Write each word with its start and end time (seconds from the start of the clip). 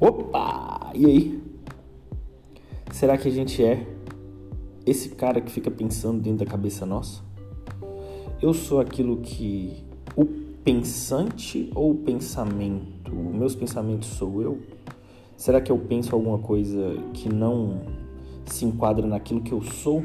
Opa! 0.00 0.92
E 0.94 1.06
aí? 1.06 1.42
Será 2.92 3.18
que 3.18 3.26
a 3.26 3.30
gente 3.32 3.64
é 3.64 3.84
esse 4.86 5.08
cara 5.10 5.40
que 5.40 5.50
fica 5.50 5.72
pensando 5.72 6.20
dentro 6.20 6.44
da 6.44 6.46
cabeça 6.46 6.86
nossa? 6.86 7.20
Eu 8.40 8.54
sou 8.54 8.78
aquilo 8.78 9.16
que 9.16 9.84
o 10.14 10.24
pensante 10.62 11.68
ou 11.74 11.90
o 11.90 11.94
pensamento? 11.96 13.12
Meus 13.12 13.56
pensamentos 13.56 14.08
sou 14.10 14.40
eu? 14.40 14.60
Será 15.36 15.60
que 15.60 15.72
eu 15.72 15.78
penso 15.78 16.14
alguma 16.14 16.38
coisa 16.38 16.96
que 17.12 17.28
não 17.28 17.80
se 18.46 18.64
enquadra 18.64 19.04
naquilo 19.04 19.40
que 19.40 19.52
eu 19.52 19.62
sou? 19.62 20.04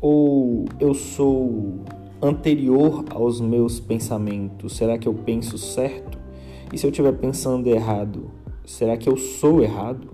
Ou 0.00 0.64
eu 0.80 0.94
sou 0.94 1.84
anterior 2.20 3.04
aos 3.10 3.40
meus 3.40 3.78
pensamentos? 3.78 4.76
Será 4.76 4.98
que 4.98 5.06
eu 5.06 5.14
penso 5.14 5.56
certo? 5.56 6.18
E 6.72 6.76
se 6.76 6.84
eu 6.84 6.90
estiver 6.90 7.12
pensando 7.12 7.68
errado, 7.68 8.37
será 8.68 8.98
que 8.98 9.08
eu 9.08 9.16
sou 9.16 9.62
errado? 9.62 10.10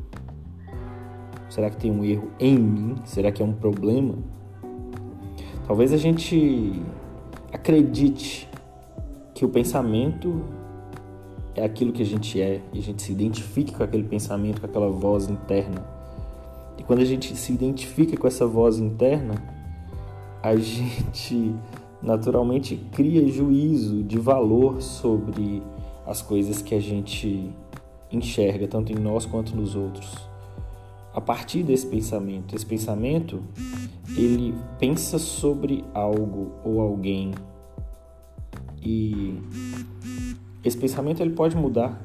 Será 1.50 1.68
que 1.68 1.76
tem 1.76 1.90
um 1.90 2.04
erro 2.04 2.30
em 2.38 2.56
mim? 2.56 2.94
Será 3.04 3.32
que 3.32 3.42
é 3.42 3.44
um 3.44 3.52
problema? 3.52 4.14
Talvez 5.66 5.92
a 5.92 5.96
gente 5.96 6.80
acredite 7.52 8.48
que 9.34 9.44
o 9.44 9.48
pensamento 9.48 10.40
é 11.56 11.64
aquilo 11.64 11.92
que 11.92 12.02
a 12.02 12.06
gente 12.06 12.40
é 12.40 12.60
e 12.72 12.78
a 12.78 12.82
gente 12.82 13.02
se 13.02 13.10
identifique 13.10 13.72
com 13.72 13.82
aquele 13.82 14.04
pensamento, 14.04 14.60
com 14.60 14.66
aquela 14.66 14.88
voz 14.88 15.28
interna. 15.28 15.84
E 16.78 16.84
quando 16.84 17.00
a 17.00 17.04
gente 17.04 17.34
se 17.36 17.52
identifica 17.52 18.16
com 18.16 18.26
essa 18.26 18.46
voz 18.46 18.78
interna, 18.78 19.34
a 20.40 20.54
gente 20.56 21.54
naturalmente 22.00 22.76
cria 22.92 23.26
juízo 23.26 24.04
de 24.04 24.18
valor 24.18 24.80
sobre 24.80 25.60
as 26.06 26.22
coisas 26.22 26.62
que 26.62 26.74
a 26.74 26.80
gente 26.80 27.52
enxerga, 28.14 28.66
tanto 28.68 28.92
em 28.92 28.96
nós 28.96 29.26
quanto 29.26 29.54
nos 29.56 29.74
outros 29.74 30.34
a 31.14 31.20
partir 31.20 31.62
desse 31.62 31.86
pensamento. 31.86 32.56
Esse 32.56 32.66
pensamento, 32.66 33.40
ele 34.16 34.52
pensa 34.80 35.18
sobre 35.18 35.84
algo 35.94 36.52
ou 36.64 36.80
alguém 36.80 37.32
e 38.82 39.38
esse 40.62 40.76
pensamento 40.76 41.22
ele 41.22 41.30
pode 41.30 41.56
mudar 41.56 42.04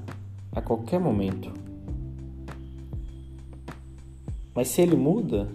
a 0.52 0.62
qualquer 0.62 1.00
momento. 1.00 1.52
Mas 4.54 4.70
se 4.70 4.82
ele 4.82 4.96
muda, 4.96 5.50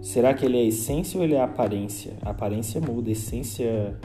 será 0.00 0.32
que 0.32 0.46
ele 0.46 0.56
é 0.56 0.60
a 0.60 0.64
essência 0.64 1.18
ou 1.18 1.24
ele 1.24 1.34
é 1.34 1.40
a 1.40 1.44
aparência? 1.44 2.14
A 2.22 2.30
aparência 2.30 2.80
muda, 2.80 3.10
a 3.10 3.12
essência 3.12 3.98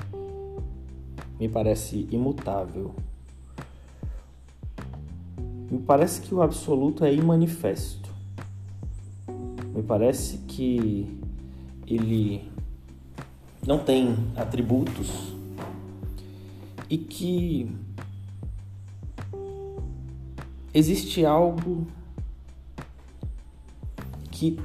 me 1.40 1.48
parece 1.48 2.08
imutável. 2.12 2.94
Me 5.70 5.80
parece 5.80 6.22
que 6.22 6.34
o 6.34 6.42
absoluto 6.42 7.06
é 7.06 7.14
imanifesto. 7.14 8.10
Me 9.74 9.84
parece 9.84 10.40
que 10.40 11.06
ele 11.86 12.50
não 13.66 13.80
tem 13.80 14.16
atributos 14.36 15.34
e 16.90 16.98
que 16.98 17.72
existe 20.74 21.24
algo 21.26 21.86
que 24.32 24.58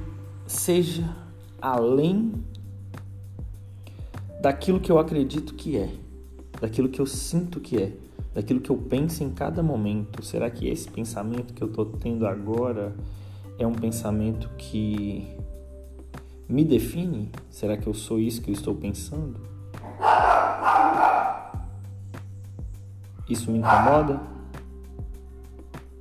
seja 0.47 1.15
além 1.61 2.33
daquilo 4.41 4.79
que 4.79 4.91
eu 4.91 4.97
acredito 4.97 5.53
que 5.53 5.77
é, 5.77 5.89
daquilo 6.61 6.89
que 6.89 6.99
eu 6.99 7.05
sinto 7.05 7.59
que 7.59 7.77
é, 7.77 7.91
daquilo 8.35 8.59
que 8.59 8.69
eu 8.69 8.77
penso 8.77 9.23
em 9.23 9.31
cada 9.31 9.63
momento. 9.63 10.23
Será 10.23 10.49
que 10.51 10.67
esse 10.67 10.91
pensamento 10.91 11.53
que 11.53 11.63
eu 11.63 11.69
estou 11.69 11.85
tendo 11.85 12.27
agora 12.27 12.93
é 13.57 13.65
um 13.65 13.73
pensamento 13.73 14.49
que 14.57 15.25
me 16.47 16.65
define? 16.65 17.31
Será 17.49 17.77
que 17.77 17.87
eu 17.87 17.93
sou 17.93 18.19
isso 18.19 18.41
que 18.41 18.51
eu 18.51 18.53
estou 18.53 18.75
pensando? 18.75 19.39
Isso 23.29 23.49
me 23.49 23.59
incomoda? 23.59 24.19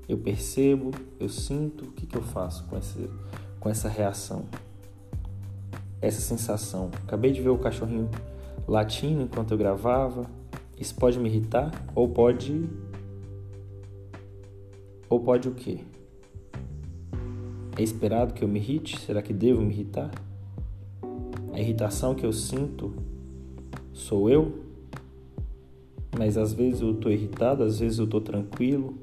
Eu 0.08 0.18
percebo, 0.18 0.90
eu 1.18 1.28
sinto, 1.28 1.84
o 1.84 1.92
que, 1.92 2.04
que 2.04 2.16
eu 2.16 2.22
faço 2.22 2.64
com 2.64 2.76
essa, 2.76 2.98
com 3.60 3.70
essa 3.70 3.88
reação? 3.88 4.44
Essa 6.02 6.20
sensação. 6.20 6.90
Acabei 7.06 7.30
de 7.30 7.40
ver 7.40 7.48
o 7.50 7.58
cachorrinho 7.58 8.10
latindo 8.66 9.22
enquanto 9.22 9.52
eu 9.52 9.56
gravava. 9.56 10.26
Isso 10.78 10.94
pode 10.94 11.18
me 11.18 11.28
irritar? 11.28 11.70
Ou 11.94 12.08
pode. 12.08 12.68
Ou 15.08 15.20
pode 15.20 15.48
o 15.48 15.54
quê? 15.54 15.80
É 17.76 17.82
esperado 17.82 18.34
que 18.34 18.42
eu 18.42 18.48
me 18.48 18.58
irrite? 18.58 18.98
Será 19.00 19.22
que 19.22 19.32
devo 19.32 19.60
me 19.60 19.72
irritar? 19.72 20.10
A 21.52 21.60
irritação 21.60 22.14
que 22.14 22.24
eu 22.24 22.32
sinto 22.32 22.92
sou 23.92 24.28
eu? 24.28 24.64
Mas 26.16 26.36
às 26.36 26.52
vezes 26.52 26.80
eu 26.80 26.92
estou 26.92 27.10
irritado, 27.10 27.62
às 27.62 27.80
vezes 27.80 27.98
eu 27.98 28.04
estou 28.04 28.20
tranquilo. 28.20 28.94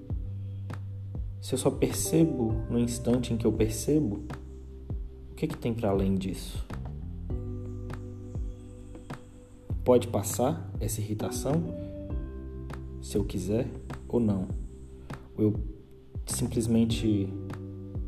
Se 1.42 1.53
eu 1.53 1.58
só 1.58 1.70
percebo 1.70 2.53
no 2.70 2.80
instante 2.80 3.34
em 3.34 3.38
que 3.38 3.46
eu 3.46 3.52
percebo, 3.52 4.22
o 5.32 5.36
que, 5.36 5.48
que 5.48 5.58
tem 5.58 5.74
para 5.74 5.90
além 5.90 6.16
disso? 6.16 6.66
Pode 9.84 10.08
passar 10.08 10.69
essa 10.80 11.02
irritação 11.02 11.64
se 13.02 13.18
eu 13.18 13.25
quiser 13.25 13.68
ou 14.08 14.19
não. 14.19 14.47
Ou 15.36 15.44
eu 15.46 15.59
simplesmente 16.25 17.28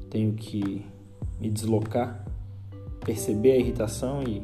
tenho 0.10 0.34
que 0.34 0.86
me 1.40 1.50
deslocar, 1.50 2.26
perceber 3.04 3.54
a 3.54 3.58
irritação 3.58 4.22
e 4.22 4.44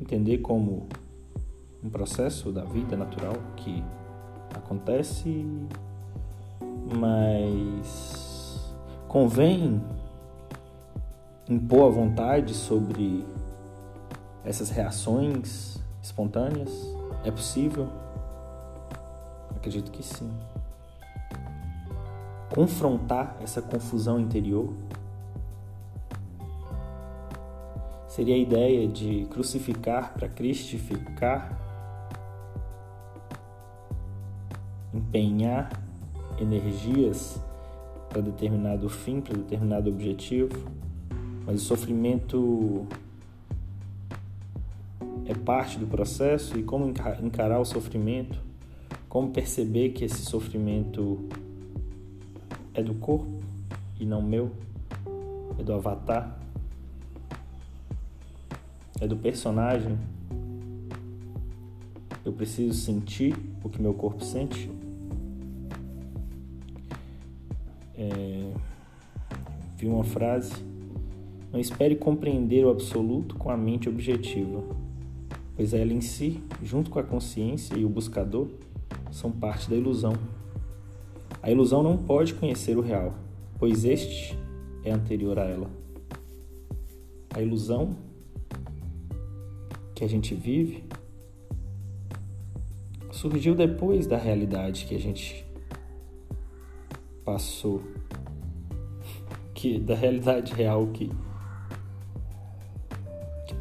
entender 0.00 0.38
como 0.38 0.88
um 1.82 1.88
processo 1.88 2.50
da 2.50 2.64
vida 2.64 2.96
natural 2.96 3.34
que 3.56 3.82
acontece, 4.54 5.46
mas 6.98 8.74
convém 9.06 9.80
impor 11.48 11.86
a 11.86 11.90
vontade 11.90 12.54
sobre 12.54 13.24
essas 14.44 14.70
reações 14.70 15.81
espontâneas? 16.02 16.70
É 17.24 17.30
possível? 17.30 17.88
Acredito 19.56 19.90
que 19.90 20.02
sim 20.02 20.30
confrontar 22.52 23.36
essa 23.42 23.62
confusão 23.62 24.20
interior? 24.20 24.72
Seria 28.06 28.34
a 28.34 28.38
ideia 28.38 28.86
de 28.86 29.26
crucificar 29.30 30.12
para 30.12 30.28
cristificar, 30.28 31.58
empenhar 34.92 35.70
energias 36.38 37.40
para 38.10 38.20
determinado 38.20 38.88
fim, 38.90 39.22
para 39.22 39.34
determinado 39.34 39.88
objetivo, 39.88 40.70
mas 41.46 41.62
o 41.62 41.64
sofrimento 41.64 42.86
parte 45.42 45.78
do 45.78 45.86
processo 45.86 46.58
e 46.58 46.62
como 46.62 46.92
encarar 47.22 47.60
o 47.60 47.64
sofrimento, 47.64 48.40
como 49.08 49.30
perceber 49.30 49.90
que 49.90 50.04
esse 50.04 50.24
sofrimento 50.24 51.28
é 52.74 52.82
do 52.82 52.94
corpo 52.94 53.40
e 54.00 54.06
não 54.06 54.22
meu, 54.22 54.50
é 55.58 55.62
do 55.62 55.74
avatar, 55.74 56.38
é 59.00 59.06
do 59.06 59.16
personagem. 59.16 59.98
Eu 62.24 62.32
preciso 62.32 62.80
sentir 62.80 63.36
o 63.62 63.68
que 63.68 63.82
meu 63.82 63.92
corpo 63.94 64.24
sente. 64.24 64.70
É... 67.96 68.52
Vi 69.76 69.86
uma 69.86 70.04
frase: 70.04 70.54
Não 71.52 71.58
espere 71.58 71.96
compreender 71.96 72.64
o 72.64 72.70
absoluto 72.70 73.34
com 73.34 73.50
a 73.50 73.56
mente 73.56 73.88
objetiva, 73.88 74.62
pois 75.54 75.74
ela 75.74 75.92
em 75.92 76.00
si, 76.00 76.42
junto 76.62 76.90
com 76.90 76.98
a 76.98 77.02
consciência 77.02 77.76
e 77.76 77.84
o 77.84 77.88
buscador, 77.88 78.48
são 79.10 79.30
parte 79.30 79.68
da 79.68 79.76
ilusão. 79.76 80.14
A 81.42 81.50
ilusão 81.50 81.82
não 81.82 81.96
pode 81.96 82.34
conhecer 82.34 82.76
o 82.76 82.80
real, 82.80 83.14
pois 83.58 83.84
este 83.84 84.38
é 84.84 84.90
anterior 84.90 85.38
a 85.38 85.44
ela. 85.44 85.70
A 87.34 87.40
ilusão 87.40 87.96
que 89.94 90.04
a 90.04 90.08
gente 90.08 90.34
vive 90.34 90.84
surgiu 93.10 93.54
depois 93.54 94.06
da 94.06 94.16
realidade 94.16 94.84
que 94.86 94.94
a 94.94 94.98
gente 94.98 95.44
passou, 97.24 97.82
que 99.54 99.78
da 99.78 99.94
realidade 99.94 100.52
real 100.54 100.88
que 100.88 101.10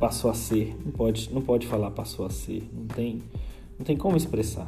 passou 0.02 0.32
a 0.32 0.34
ser. 0.34 0.76
Não 0.84 0.92
pode, 0.92 1.32
não 1.32 1.42
pode 1.44 1.68
falar 1.68 1.92
passou 1.92 2.26
a 2.26 2.30
ser, 2.32 2.68
não 2.74 2.88
tem, 2.88 3.22
não 3.78 3.86
tem 3.86 3.96
como 3.96 4.18
expressar. 4.18 4.68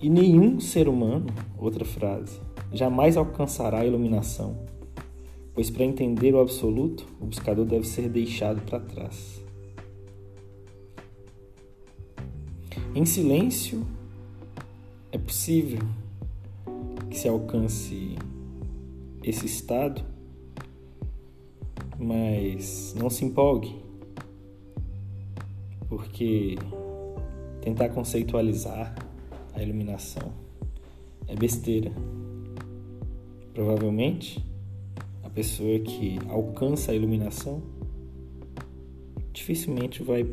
E 0.00 0.08
nenhum 0.08 0.58
ser 0.58 0.88
humano, 0.88 1.26
outra 1.58 1.84
frase, 1.84 2.40
jamais 2.72 3.16
alcançará 3.16 3.80
a 3.80 3.86
iluminação, 3.86 4.56
pois 5.52 5.68
para 5.68 5.84
entender 5.84 6.34
o 6.34 6.40
absoluto, 6.40 7.06
o 7.20 7.26
buscador 7.26 7.66
deve 7.66 7.86
ser 7.86 8.08
deixado 8.08 8.62
para 8.62 8.80
trás. 8.80 9.44
Em 12.94 13.04
silêncio, 13.04 13.86
é 15.12 15.18
possível 15.18 15.80
que 17.10 17.18
se 17.18 17.28
alcance 17.28 18.16
esse 19.22 19.44
estado, 19.44 20.02
mas 21.98 22.94
não 22.96 23.10
se 23.10 23.24
empolgue, 23.24 23.74
porque 25.88 26.56
tentar 27.60 27.88
conceitualizar 27.88 28.94
a 29.54 29.62
iluminação 29.62 30.32
é 31.26 31.34
besteira. 31.34 31.90
Provavelmente, 33.52 34.44
a 35.24 35.28
pessoa 35.28 35.78
que 35.80 36.18
alcança 36.28 36.92
a 36.92 36.94
iluminação 36.94 37.62
dificilmente 39.32 40.02
vai 40.02 40.26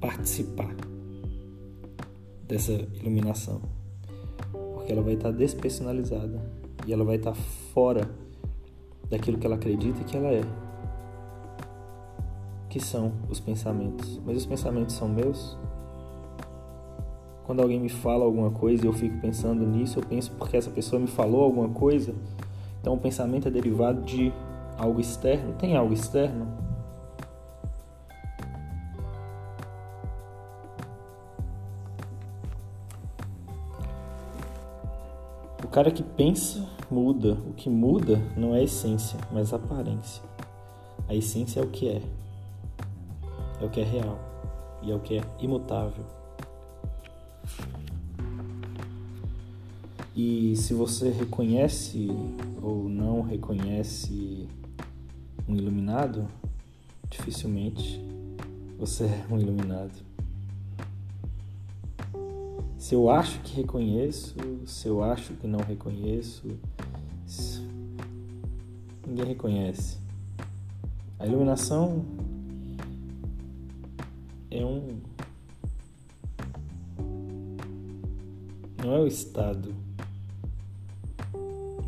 participar 0.00 0.74
dessa 2.46 2.72
iluminação, 2.72 3.62
porque 4.74 4.92
ela 4.92 5.02
vai 5.02 5.14
estar 5.14 5.30
despersonalizada 5.30 6.40
e 6.86 6.92
ela 6.92 7.04
vai 7.04 7.16
estar 7.16 7.34
fora 7.34 8.10
daquilo 9.10 9.36
que 9.38 9.46
ela 9.46 9.56
acredita 9.56 10.04
que 10.04 10.16
ela 10.16 10.28
é, 10.28 10.42
que 12.68 12.80
são 12.80 13.12
os 13.28 13.40
pensamentos. 13.40 14.20
Mas 14.24 14.36
os 14.36 14.46
pensamentos 14.46 14.94
são 14.94 15.08
meus? 15.08 15.58
Quando 17.44 17.60
alguém 17.60 17.80
me 17.80 17.88
fala 17.88 18.24
alguma 18.24 18.50
coisa 18.50 18.84
e 18.84 18.86
eu 18.86 18.92
fico 18.92 19.20
pensando 19.20 19.66
nisso, 19.66 19.98
eu 19.98 20.04
penso 20.04 20.30
porque 20.32 20.56
essa 20.56 20.70
pessoa 20.70 21.00
me 21.00 21.08
falou 21.08 21.42
alguma 21.42 21.68
coisa. 21.68 22.14
Então 22.80 22.94
o 22.94 22.98
pensamento 22.98 23.48
é 23.48 23.50
derivado 23.50 24.02
de 24.02 24.32
algo 24.78 25.00
externo. 25.00 25.54
Tem 25.54 25.76
algo 25.76 25.92
externo? 25.92 26.46
cara 35.70 35.90
que 35.90 36.02
pensa 36.02 36.66
muda. 36.90 37.34
O 37.48 37.52
que 37.52 37.68
muda 37.68 38.20
não 38.36 38.54
é 38.54 38.60
a 38.60 38.62
essência, 38.62 39.18
mas 39.32 39.52
a 39.52 39.56
aparência. 39.56 40.22
A 41.08 41.14
essência 41.14 41.60
é 41.60 41.62
o 41.62 41.68
que 41.68 41.88
é. 41.88 42.02
É 43.60 43.64
o 43.64 43.70
que 43.70 43.80
é 43.80 43.84
real. 43.84 44.18
E 44.82 44.90
é 44.90 44.94
o 44.94 45.00
que 45.00 45.18
é 45.18 45.22
imutável. 45.40 46.04
E 50.14 50.54
se 50.56 50.74
você 50.74 51.10
reconhece 51.10 52.08
ou 52.60 52.88
não 52.88 53.22
reconhece 53.22 54.46
um 55.48 55.54
iluminado, 55.54 56.26
dificilmente 57.08 58.00
você 58.78 59.04
é 59.04 59.26
um 59.30 59.38
iluminado. 59.38 60.09
Se 62.80 62.94
eu 62.94 63.10
acho 63.10 63.40
que 63.42 63.56
reconheço, 63.56 64.34
se 64.64 64.88
eu 64.88 65.04
acho 65.04 65.34
que 65.34 65.46
não 65.46 65.58
reconheço, 65.60 66.58
ninguém 69.06 69.26
reconhece. 69.26 69.98
A 71.18 71.26
iluminação 71.26 72.02
é 74.50 74.64
um. 74.64 74.98
Não 78.82 78.94
é 78.94 79.00
o 79.00 79.06
estado 79.06 79.74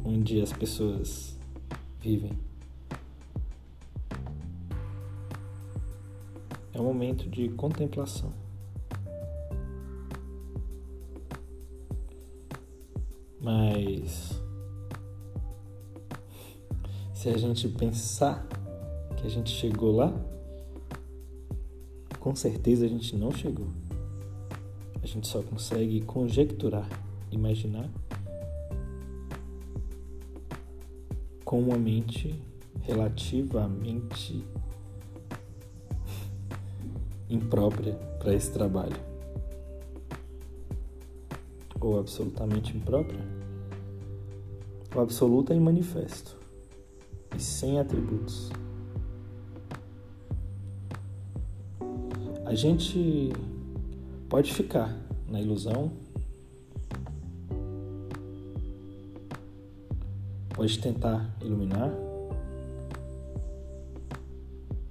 onde 0.05 0.43
as 0.43 0.53
pessoas 0.53 1.39
vivem. 2.03 2.33
É 6.75 6.79
um 6.79 6.85
momento 6.85 7.31
de 7.31 7.49
contemplação. 7.49 8.42
Mas 13.43 14.41
se 17.13 17.29
a 17.29 17.37
gente 17.37 17.69
pensar 17.69 18.47
que 19.17 19.27
a 19.27 19.31
gente 19.31 19.51
chegou 19.51 19.97
lá, 19.97 20.15
com 22.21 22.37
certeza 22.37 22.87
a 22.87 22.89
gente 22.89 23.17
não 23.17 23.33
chegou. 23.33 23.67
A 25.03 25.07
gente 25.07 25.27
só 25.27 25.43
consegue 25.43 26.01
conjecturar, 26.03 26.89
imaginar 27.33 27.91
com 31.45 31.61
uma 31.61 31.77
mente 31.77 32.41
relativamente 32.83 34.47
imprópria 37.29 37.95
para 38.21 38.33
esse 38.35 38.53
trabalho 38.53 39.12
ou 41.83 41.99
absolutamente 41.99 42.77
imprópria, 42.77 43.21
o 44.95 45.01
absoluto 45.01 45.53
é 45.53 45.59
manifesto 45.59 46.37
e 47.37 47.41
sem 47.41 47.79
atributos. 47.79 48.51
A 52.45 52.55
gente 52.55 53.33
pode 54.29 54.53
ficar 54.53 54.95
na 55.29 55.41
ilusão, 55.41 55.91
pode 60.55 60.79
tentar 60.79 61.35
iluminar, 61.41 61.91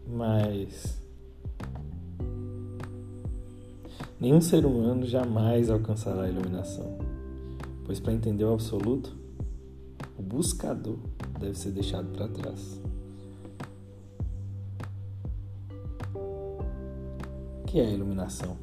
mas 0.08 1.01
Nenhum 4.22 4.40
ser 4.40 4.68
humano 4.68 5.04
jamais 5.04 5.72
alcançará 5.72 6.22
a 6.22 6.30
iluminação, 6.30 6.96
pois 7.84 8.00
para 8.00 8.14
entender 8.14 8.44
o 8.44 8.54
absoluto, 8.54 9.18
o 10.16 10.22
buscador 10.22 11.00
deve 11.40 11.58
ser 11.58 11.72
deixado 11.72 12.08
para 12.10 12.28
trás. 12.28 12.80
O 16.14 17.66
que 17.66 17.80
é 17.80 17.88
a 17.88 17.90
iluminação? 17.90 18.56